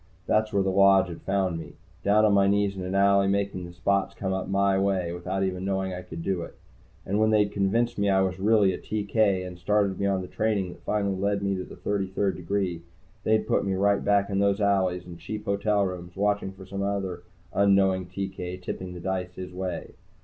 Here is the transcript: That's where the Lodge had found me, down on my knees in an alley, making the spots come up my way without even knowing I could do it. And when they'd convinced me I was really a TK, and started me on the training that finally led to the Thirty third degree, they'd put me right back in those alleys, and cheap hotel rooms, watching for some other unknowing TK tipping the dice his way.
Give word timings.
That's 0.25 0.51
where 0.51 0.63
the 0.63 0.71
Lodge 0.71 1.09
had 1.09 1.21
found 1.21 1.59
me, 1.59 1.73
down 2.03 2.25
on 2.25 2.33
my 2.33 2.47
knees 2.47 2.75
in 2.75 2.81
an 2.83 2.95
alley, 2.95 3.27
making 3.27 3.65
the 3.67 3.71
spots 3.71 4.15
come 4.15 4.33
up 4.33 4.47
my 4.49 4.75
way 4.79 5.13
without 5.13 5.43
even 5.43 5.63
knowing 5.63 5.93
I 5.93 6.01
could 6.01 6.23
do 6.23 6.41
it. 6.41 6.55
And 7.05 7.19
when 7.19 7.29
they'd 7.29 7.51
convinced 7.51 7.99
me 7.99 8.09
I 8.09 8.21
was 8.23 8.39
really 8.39 8.73
a 8.73 8.79
TK, 8.79 9.45
and 9.45 9.59
started 9.59 9.99
me 9.99 10.07
on 10.07 10.21
the 10.23 10.27
training 10.27 10.69
that 10.69 10.81
finally 10.81 11.15
led 11.15 11.41
to 11.41 11.63
the 11.65 11.75
Thirty 11.75 12.07
third 12.07 12.35
degree, 12.35 12.81
they'd 13.25 13.45
put 13.47 13.63
me 13.63 13.75
right 13.75 14.03
back 14.03 14.31
in 14.31 14.39
those 14.39 14.59
alleys, 14.59 15.05
and 15.05 15.19
cheap 15.19 15.45
hotel 15.45 15.85
rooms, 15.85 16.15
watching 16.15 16.51
for 16.51 16.65
some 16.65 16.81
other 16.81 17.21
unknowing 17.53 18.07
TK 18.07 18.59
tipping 18.63 18.95
the 18.95 18.99
dice 18.99 19.35
his 19.35 19.53
way. 19.53 19.91